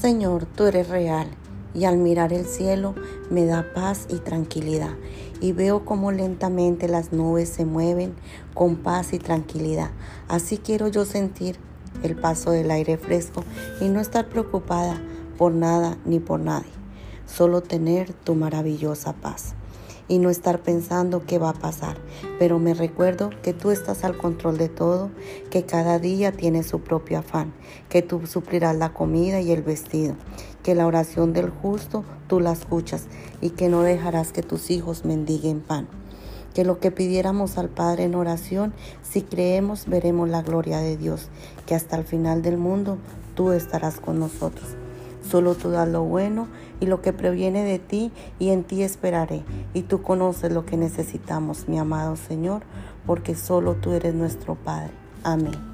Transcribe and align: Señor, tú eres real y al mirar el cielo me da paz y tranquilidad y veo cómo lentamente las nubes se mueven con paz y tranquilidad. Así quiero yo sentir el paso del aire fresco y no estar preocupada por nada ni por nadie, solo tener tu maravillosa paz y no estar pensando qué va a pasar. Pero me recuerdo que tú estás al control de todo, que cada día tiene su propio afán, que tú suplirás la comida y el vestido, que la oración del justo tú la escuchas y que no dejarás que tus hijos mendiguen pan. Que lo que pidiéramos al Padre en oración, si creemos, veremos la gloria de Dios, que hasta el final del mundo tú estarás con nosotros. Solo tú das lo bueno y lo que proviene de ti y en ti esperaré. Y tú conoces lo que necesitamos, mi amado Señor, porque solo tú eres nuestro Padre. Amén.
Señor, 0.00 0.46
tú 0.46 0.64
eres 0.64 0.88
real 0.88 1.28
y 1.74 1.84
al 1.84 1.98
mirar 1.98 2.32
el 2.32 2.46
cielo 2.46 2.94
me 3.28 3.44
da 3.44 3.66
paz 3.74 4.06
y 4.08 4.16
tranquilidad 4.16 4.94
y 5.42 5.52
veo 5.52 5.84
cómo 5.84 6.10
lentamente 6.10 6.88
las 6.88 7.12
nubes 7.12 7.50
se 7.50 7.66
mueven 7.66 8.14
con 8.54 8.76
paz 8.76 9.12
y 9.12 9.18
tranquilidad. 9.18 9.90
Así 10.26 10.56
quiero 10.56 10.88
yo 10.88 11.04
sentir 11.04 11.58
el 12.02 12.16
paso 12.16 12.50
del 12.50 12.70
aire 12.70 12.96
fresco 12.96 13.44
y 13.82 13.88
no 13.88 14.00
estar 14.00 14.26
preocupada 14.30 14.98
por 15.36 15.52
nada 15.52 15.98
ni 16.06 16.18
por 16.18 16.40
nadie, 16.40 16.72
solo 17.26 17.60
tener 17.60 18.14
tu 18.14 18.34
maravillosa 18.34 19.12
paz 19.12 19.54
y 20.10 20.18
no 20.18 20.28
estar 20.28 20.60
pensando 20.60 21.22
qué 21.24 21.38
va 21.38 21.50
a 21.50 21.54
pasar. 21.54 21.96
Pero 22.40 22.58
me 22.58 22.74
recuerdo 22.74 23.30
que 23.44 23.54
tú 23.54 23.70
estás 23.70 24.02
al 24.02 24.18
control 24.18 24.58
de 24.58 24.68
todo, 24.68 25.08
que 25.50 25.62
cada 25.64 26.00
día 26.00 26.32
tiene 26.32 26.64
su 26.64 26.80
propio 26.80 27.20
afán, 27.20 27.54
que 27.88 28.02
tú 28.02 28.26
suplirás 28.26 28.76
la 28.76 28.92
comida 28.92 29.40
y 29.40 29.52
el 29.52 29.62
vestido, 29.62 30.16
que 30.64 30.74
la 30.74 30.88
oración 30.88 31.32
del 31.32 31.48
justo 31.48 32.04
tú 32.26 32.40
la 32.40 32.50
escuchas 32.50 33.06
y 33.40 33.50
que 33.50 33.68
no 33.68 33.82
dejarás 33.82 34.32
que 34.32 34.42
tus 34.42 34.72
hijos 34.72 35.04
mendiguen 35.04 35.60
pan. 35.60 35.86
Que 36.54 36.64
lo 36.64 36.80
que 36.80 36.90
pidiéramos 36.90 37.56
al 37.56 37.68
Padre 37.68 38.02
en 38.02 38.16
oración, 38.16 38.74
si 39.08 39.22
creemos, 39.22 39.86
veremos 39.86 40.28
la 40.28 40.42
gloria 40.42 40.78
de 40.78 40.96
Dios, 40.96 41.28
que 41.66 41.76
hasta 41.76 41.96
el 41.96 42.02
final 42.02 42.42
del 42.42 42.56
mundo 42.56 42.98
tú 43.36 43.52
estarás 43.52 44.00
con 44.00 44.18
nosotros. 44.18 44.76
Solo 45.22 45.54
tú 45.54 45.70
das 45.70 45.88
lo 45.88 46.02
bueno 46.02 46.48
y 46.80 46.86
lo 46.86 47.02
que 47.02 47.12
proviene 47.12 47.64
de 47.64 47.78
ti 47.78 48.12
y 48.38 48.50
en 48.50 48.64
ti 48.64 48.82
esperaré. 48.82 49.42
Y 49.74 49.82
tú 49.82 50.02
conoces 50.02 50.52
lo 50.52 50.64
que 50.64 50.76
necesitamos, 50.76 51.68
mi 51.68 51.78
amado 51.78 52.16
Señor, 52.16 52.62
porque 53.06 53.34
solo 53.34 53.74
tú 53.74 53.92
eres 53.92 54.14
nuestro 54.14 54.54
Padre. 54.54 54.92
Amén. 55.22 55.69